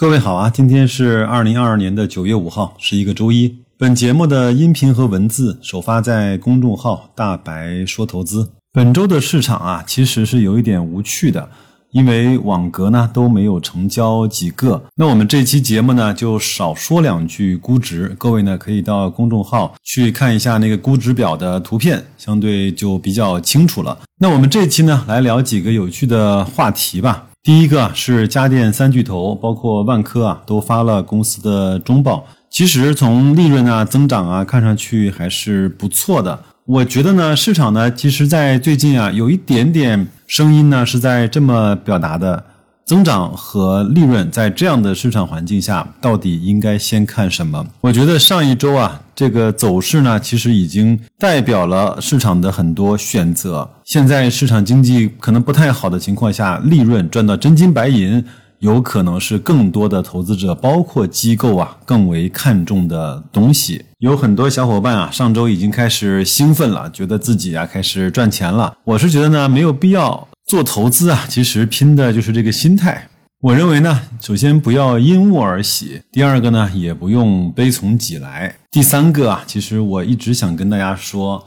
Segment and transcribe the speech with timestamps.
[0.00, 3.52] 各位好啊，今天是二零二二年的九月五号，是一个周一。
[3.76, 8.48] 本节目的音频和文字首发在公众号“大白说投资”。
[8.72, 11.48] 本周的市场啊，其实是有一点无趣的，
[11.90, 14.80] 因为网格呢都没有成交几个。
[14.94, 18.14] 那我们这期节目呢，就少说两句估值。
[18.16, 23.98] 各位呢，可以到公众号去看一下那个估值表的图片，相对就比较清楚了。
[24.20, 27.24] 那我们这期呢，来聊几个有趣的话题吧。
[27.48, 32.26] 第一个是家电三巨头，包括万科啊，都发了公司的中报。
[32.50, 36.38] 其实从利润啊、增长啊，看上去还是不错的。
[36.66, 42.44] 我觉得呢，市场呢，其实在最近啊，有一点点声音呢，是在这么表达的。
[42.88, 47.66] 增长和利润在这样的市场环境下，到底应该先看什么？
[47.82, 53.68] 我觉得上一周啊，这个走势呢，其实已经代表了市场的很多选择。
[53.84, 58.24] 现在市场经济可能不太好的情况下，利润赚到真金白银，
[58.60, 63.84] 有可能是更多的投资者，包括机构啊，更为看重的东西。
[63.98, 68.72] 有很多小伙伴啊，上周已经开始兴奋了，觉得自己啊开始赚钱了。
[68.84, 70.26] 我是觉得呢，没有必要。
[70.48, 73.06] 做投资啊，其实拼的就是这个心态。
[73.42, 78.56] 我认为呢，首先不要因物而喜，第二个呢，也不用悲从己来。
[78.70, 81.44] 第三个啊，其实我一直想跟大家说，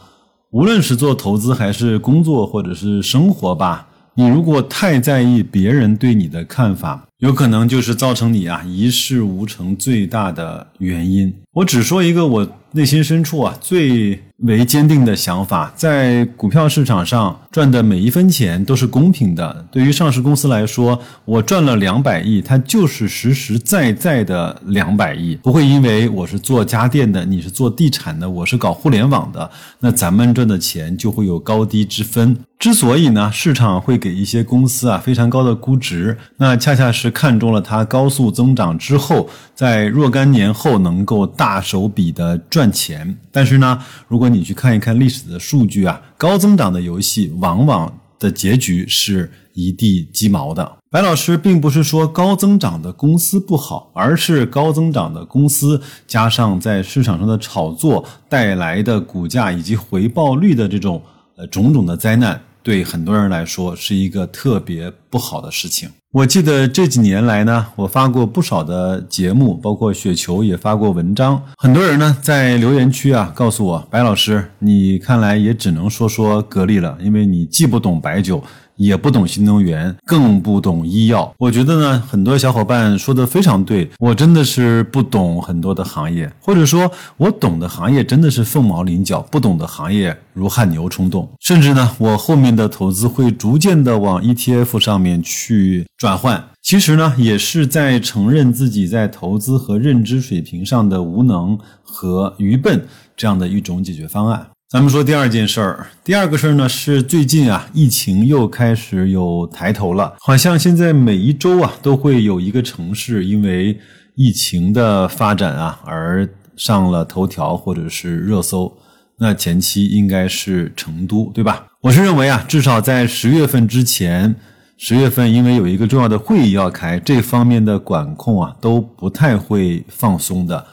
[0.52, 11.34] 无论是做投资还是工作或者是生活吧，你如果太在意别人对你的看法，有可能就是造成你啊一事无成最大的原因。
[11.54, 14.22] 我只说一个我内心深处啊最。
[14.42, 19.66] 为坚定的想法，在股票市场上赚的每一分钱都是公平的。
[19.72, 32.38] 对于上市公司来说，我赚了两百亿，它就是实实在在的两百亿，不会因为我是做家电的，你是做地产的，我是搞互联网的，那咱们赚的钱就会有高低之分。
[32.58, 43.18] 之所以呢，市场会给一些公司啊非常高的估值，那恰恰是看中了它高速增长之后，在若干年后能够大手笔的赚钱。
[43.32, 50.78] 但是呢，如果你去看一看历史的数据啊，高增长的游戏往往的结局是一地鸡毛的。
[50.90, 61.02] 白老师并不是说高增长的公司不好，而是高增长的公司加上在市场上的炒作带来的股价以及回报率的这种
[61.38, 62.42] 呃种种的灾难。
[62.64, 65.90] 对很多人来说是一个特别不好的事情。
[66.12, 71.42] 我记得这几年来呢，我发过不少的节目，包括雪球也发过文章。
[71.58, 78.44] 很多人呢在留言区啊告诉我，白老师，你看来也只能说说格力了，因为你既不懂白酒。
[78.82, 81.32] 也不懂新能源，更不懂医药。
[81.38, 91.30] 我觉得呢，很多小伙伴说的非常对，我真的是不懂很多的行业，或者说，我懂的行业真的是凤毛麟角，不懂的行业如汗牛充栋。
[91.40, 96.44] 甚至呢，我后面的投资会逐渐的往 ETF 上面去转换。
[96.64, 104.48] 其实呢，也是在承认自己在投资和认知水平上的无能和愚笨这样的一种解决方案。
[104.72, 113.78] 咱们说第二件事儿，第二个事儿呢是最近啊，疫情又开始有抬头了，好像现在每一周啊都会有一个城市因为
[114.16, 118.72] 疫情的发展啊而上了头条或者是热搜。
[119.18, 121.68] 那前期应该是成都，对吧？
[121.82, 124.34] 我是认为啊，至少在十月份之前，
[124.78, 130.66] 十月份因为有一个重要的会议要开，这方面的管控啊都不太会放松的。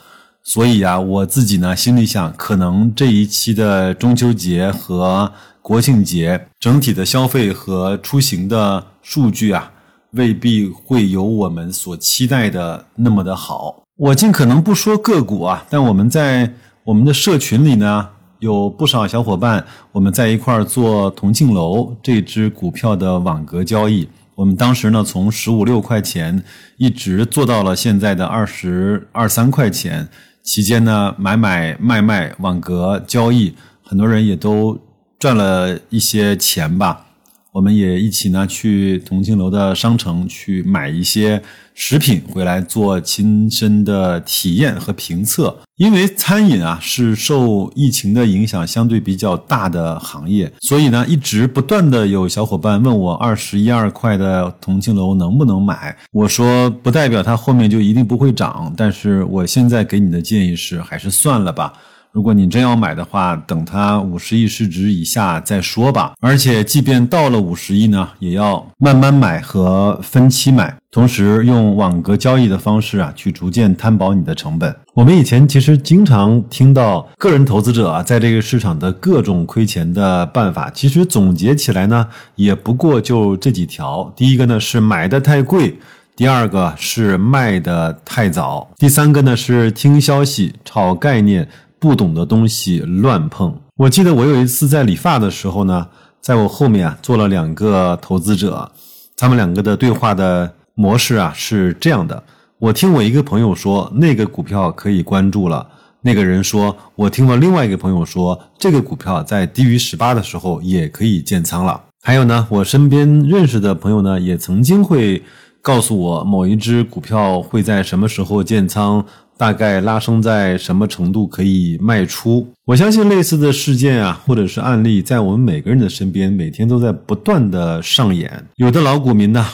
[0.43, 9.71] 所以啊，我自己呢心里想，可能这一期的中秋节和国庆节，整体的消费和出行的数据啊，
[10.11, 13.83] 未必会有我们所期待的那么的好。
[13.97, 16.51] 我尽可能不说个股啊，但我们在
[16.85, 24.09] 我们的社群里呢，有不少小伙伴，我们在一块儿做同庆楼这只股票的网格交易。
[24.33, 26.41] 我们当时呢，从十五六块钱
[26.77, 30.07] 一直做到了现在的二十二三块钱。
[30.49, 34.79] 期间呢，买买卖卖网格交易，很多人也都
[35.19, 37.05] 赚了一些钱吧。
[37.51, 41.41] 我们也一起呢去同庆楼的商城去买一些
[41.73, 45.57] 食品回来做亲身的体验和评测。
[45.77, 55.97] 因为餐饮啊是受疫情的影响相对比较大的行业，所以呢一直不断的有小伙伴问我二十一二块的同庆楼能不能买。
[56.11, 61.73] 我说不代表它后面就一定不会涨，但是我现在给你的建议是还是算了吧。
[62.11, 66.13] 如果你真要买的话，等它五十亿市值以下再说吧。
[66.19, 74.75] 而且，即便到了五十亿呢，也要慢慢买和分期买，同时用网格交易的方式啊，去逐渐摊薄你的成本。
[74.95, 84.11] 我们以前其实经常听到个人投资者啊，在这个市场的各种亏钱的办法，其实总结起来呢，也不过就这几条。
[84.15, 85.77] 第一个呢是买的太贵。
[86.15, 91.47] 第二个是卖的太早，第三个呢是听消息、炒概念，
[91.79, 93.55] 不懂的东西乱碰。
[93.77, 95.87] 我记得我有一次在理发的时候呢，
[96.21, 98.71] 在我后面啊坐了两个投资者，
[99.15, 102.23] 他们两个的对话的模式啊是这样的：
[102.59, 105.67] 我听我一个朋友说那个股票可以关注了。
[106.01, 111.81] 那个人说：“我听了另外一个朋友说，这个股票在低于十八的时候也可以建仓了。
[112.01, 115.21] 还有呢，我身边认识的朋友呢，也曾经会
[115.61, 119.05] 告诉我某一只股票会在什么时候建仓，
[119.39, 122.45] 大概拉升在什么程度可以卖出。
[122.65, 128.45] 我相信类似的事件啊，或者是案例，在我们每个人的身边，每天都在不断的上演。
[128.57, 129.45] 有的老股民呢，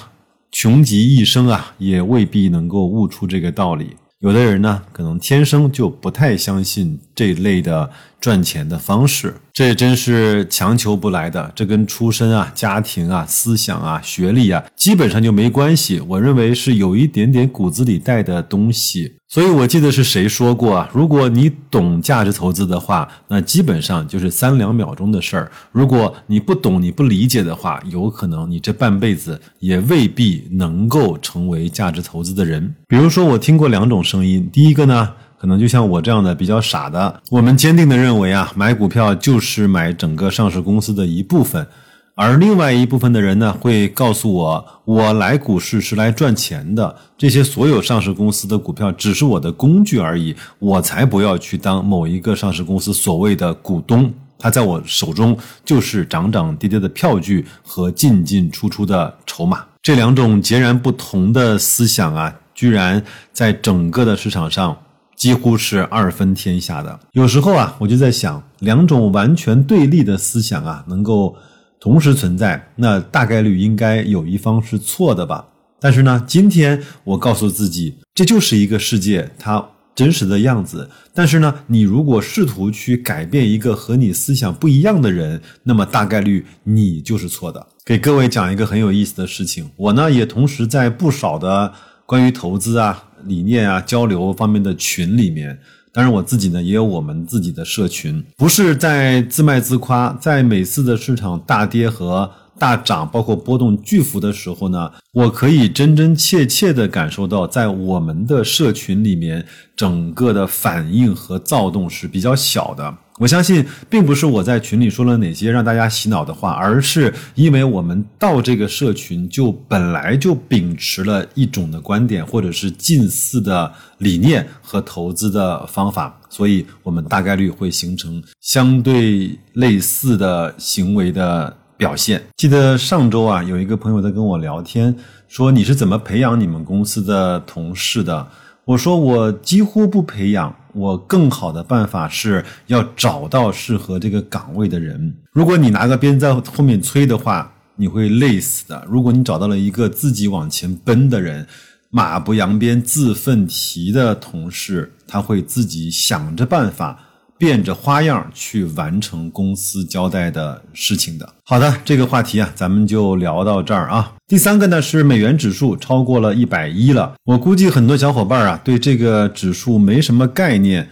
[0.51, 3.89] 穷极一生啊，也未必能够悟出这个道理。”
[4.21, 7.87] 有的人呢，可能天生就不太相信这类的
[8.25, 11.51] 赚钱的方式，这真是强求不来的。
[11.53, 15.99] 这跟出身啊、家庭啊、思想啊、学历啊，基本上就没关系。
[16.07, 19.13] 我认为是有一点点骨子里带的东西。
[19.27, 20.89] 所以我记得是谁说过啊？
[20.91, 32.73] 如果你懂价值投资的话，那基本上就是三两秒钟的事儿；如果你不懂、你不理解的话，有可能你这半辈子也未必能够成为价值投资的人。
[32.87, 35.13] 比如说，我听过两种声音，第一个呢，
[35.45, 41.67] 可能就像我这样的比较傻的，我们坚定的认为啊，买股票就是买整个上市公司的一部分。
[42.15, 59.63] 而另外一部分的人呢，会告诉我，我来股市是来赚钱的，这些所有上市公司的股票只是我的工具而已，我才不要去当某一个上市公司所谓的股东，他在我手中就是涨涨跌跌的票据和进进出出的筹码。
[59.83, 62.99] 这两种截然不同的思想啊，居然
[63.31, 64.75] 在整个的市场上
[65.15, 66.99] 几乎是二分天下的。
[67.13, 71.35] 有时候啊，我就在想，两种完全对立的思想啊，能够。
[71.77, 75.45] 同时存在，那大概率应该有一方是错的吧？
[75.79, 79.63] 但是呢，今天我告诉自己，这就是一个世界它
[79.93, 80.89] 真实的样子。
[81.13, 87.67] 但是呢，你如果试图去改变一个和你思想不一样的人，那么大概率你就是错的。
[87.83, 91.71] 给各位讲一个很有意思的事情，我呢也同时在不少的
[92.07, 95.59] 关于投资啊、理念啊、交流方面的群里面。
[95.91, 100.11] 当然，我自己呢也有我们自己的社群，不是在自卖自夸。
[100.19, 102.29] 在每次的市场大跌和
[102.59, 112.93] 大涨，包括波动巨幅的时候呢，我可以真真切切的感受到，在我们的社群里面，整个的反应和躁动是比较小的。
[113.17, 132.21] 我相信，并不是我在群里说了哪些让大家洗脑的话，而是因为我们到这个社群就本来就秉持了一种的观点，或者是近似的理念和投资的方法，所以我们大概率会形成相对类似的行为的表现。
[132.35, 134.93] 记得上周啊，有一个朋友在跟我聊天，
[135.29, 138.27] 说你是怎么培养你们公司的同事的？
[138.65, 140.55] 我说我几乎不培养。
[140.75, 145.15] 我更好的办法是要找到适合这个岗位的人。
[145.31, 148.85] 如果你拿个鞭在后面催的话，你会累死的。
[148.89, 151.47] 如果你找到了一个自己往前奔的人，
[151.89, 156.99] 马不扬鞭自奋蹄的同事，他会自己想着办法。
[157.37, 161.33] 变着花样去完成公司交代的事情的。
[161.43, 164.13] 好的，这个话题啊，咱们就聊到这儿啊。
[164.27, 167.13] 第三个呢是美元指数超过了一百一了。
[167.25, 170.87] 我估计很多小伙伴啊对这个指数没什么概念。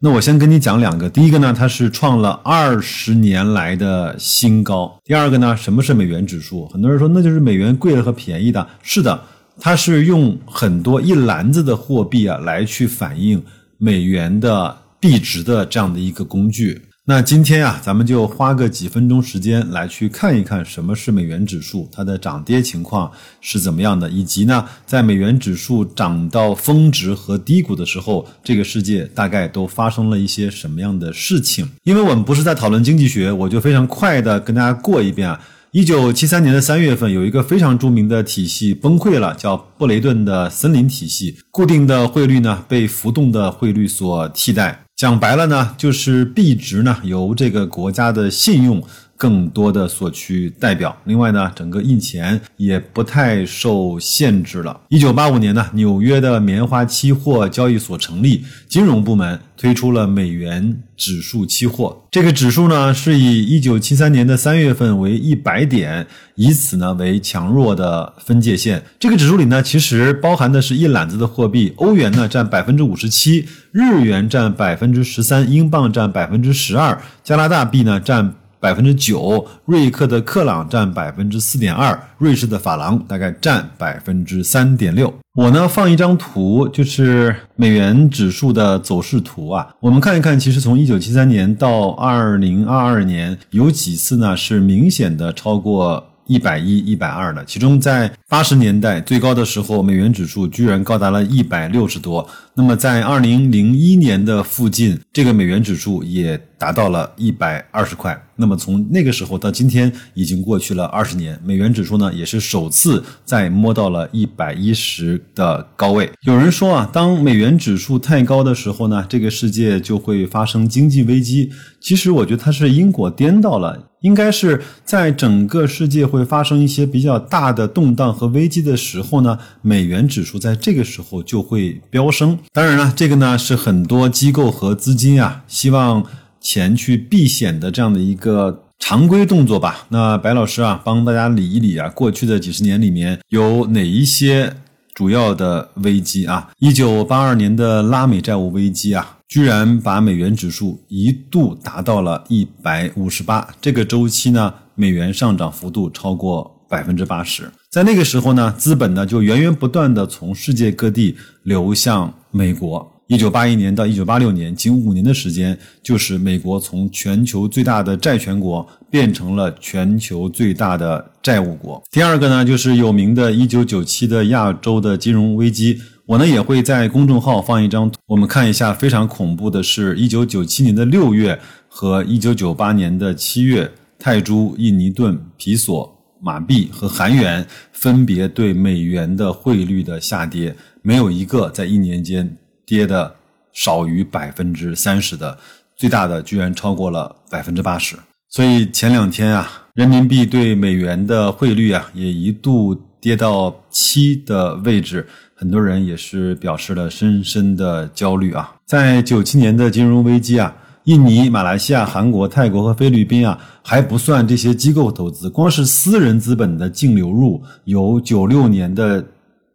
[0.00, 1.08] 那我先跟你讲两个。
[1.08, 4.94] 第一个呢，它是创了二十年来的新高。
[5.02, 6.68] 第二个呢，什么是美元指数？
[6.68, 8.64] 很多人说那就是美元贵了和便宜的。
[8.82, 9.18] 是的，
[9.58, 13.42] 它是用很多一篮子的货币啊来去反映
[13.78, 14.76] 美元的。
[15.08, 23.08] 币值的这样的一个工具，那今天啊，咱们就花个几分钟时间来去看一看什么是美元指数，它的涨跌情况
[23.40, 31.68] 是怎么样的，以及呢，在美元指数涨到峰值和低谷的时候，这个世界大概都发生了一些什么样的事情？
[31.84, 35.40] 因为我们不是在讨论经济学，我就非常快的跟大家过一遍啊。
[35.70, 44.85] 一九七三年的三月份，有一个非常著名的体系崩溃了，叫布雷顿的森林体系，固定的汇率呢被浮动的汇率所替代。
[44.96, 48.82] 讲白了呢，就是币值呢由这个国家的信用。
[49.16, 50.96] 更多的所去代表。
[51.04, 54.80] 另外呢，整个印钱也不太受限制了。
[54.88, 62.04] 一九八五年呢，纽约的棉花期货交易所成立，金融部门推出了美元指数期货。
[62.10, 68.82] 这个指数呢，是以一九七三年的三月份为一百点，以此呢为强弱的分界线。
[68.98, 78.34] 这个指数里呢，其实包含的是一揽子的货币，欧元呢占百分之五十七，日元占百分之十三，英镑占百分之十二，加拿大币呢占。
[78.58, 85.12] 百分之九，瑞克的克朗占百分之四点二，瑞士的法郎大概占百分之三点六。
[85.34, 96.02] 我呢放一张图，就是美元指数的走势图啊，我们看一看，其实从一九七三年到二零二二年，有几次呢是明显的超过。
[96.26, 102.28] 一百一、一百二的，其中在八十年代最高的时候，美元指数居然高达了一百六十多。
[102.54, 108.18] 那么在二零零一年的附近，这个美元指数也达到了一百二十块。
[108.38, 116.10] 那么从那个时候到今天，已经过去了二十年，美元指数呢也是首次再摸到了一百一十的高位。
[116.22, 121.50] 有人说啊，当美元指数太高的时候呢，这个世界就会发生经济危机。
[121.80, 132.38] 其实我觉得它是因果颠倒了，应该是在整个世界会发生一些比较大的动荡和危机的时候呢，美元指数在这个时候就会飙升。
[132.52, 136.04] 当然了，这个呢是很多机构和资金啊希望
[136.40, 139.86] 钱去避险的这样的一个常规动作吧。
[139.88, 144.54] 那白老师啊，帮大家理一理啊，过去的几十年里面有哪一些
[144.94, 146.50] 主要的危机啊？
[146.60, 157.50] 一九八二年的拉美债务危机啊，居然把美元指数一度达到了一百五十八，这个周期呢，美元上涨幅度超过百分之八十。
[157.70, 162.92] 在那个时候呢，资本呢就源源不断的从世界各地流向美国。
[163.08, 171.82] 一九八一年到一九八六年，仅五年的时间，就是美国从全球最大的债权国变成了全球最大的债务国。
[171.90, 175.80] 第二个呢，就是有名的一九九七的亚洲的金融危机。
[176.06, 178.72] 我呢也会在公众号放一张图，我们看一下。
[178.72, 185.94] 非常恐怖的是，一九九七年的六月和一九九八年的七月，泰铢、印尼盾、皮索。
[186.18, 193.14] 马币和韩元分别对美元的汇率的下跌，没有一个在一年间跌的
[193.52, 195.38] 少于百分之三十的，
[195.76, 197.96] 最大的居然超过了百分之八十。
[198.30, 208.56] 所以前两天啊，人民币对美元的汇率啊，也一度跌到七的位置，很多人也是表示了深深的焦虑啊。
[208.64, 210.52] 在九七年的金融危机啊。
[210.86, 219.04] 印尼、马来西亚、韩国、泰国和菲律宾啊，还不算这些机构投资，光是私人资本的净流入，由九六年的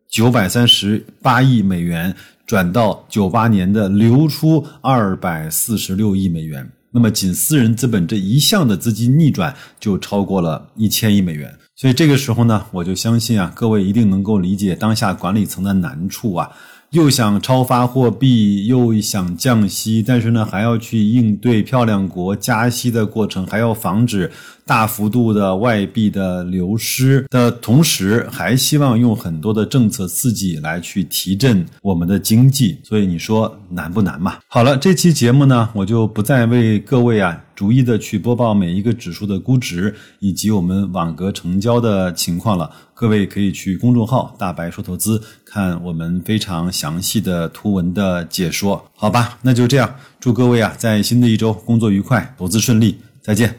[0.10, 2.14] 九百三十八亿美元
[2.46, 6.70] 转到九八年的流出二百四十六亿美元。
[6.94, 11.54] 那么，仅私人资本这一项的资金逆转就超过了一千亿美元。
[11.76, 16.52] 所以这个时候呢，我就相信啊，各位一定能够理解当下管理层的难处啊。
[16.92, 24.30] 又想超发货币，又想降息，但是呢，还要去应对漂亮国加息的过程，还要防止
[24.66, 32.78] 大幅度的外币的流失的同时，还希望用很多的政策刺激来去提振我们的经济。
[32.84, 34.40] 所以你说难不难嘛？
[34.50, 37.42] 好了，这期节目呢，我就不再为各位啊。
[37.54, 45.22] 逐一的去播报每一个指数的估值以及我们网格成交的情况了，各位可以去公众号“大白说投资”
[45.54, 49.38] 看我们非常详细的图文的解说，好吧？
[49.42, 53.54] 那就这样，祝各位啊在新的一周工作愉快，投资顺利，再见。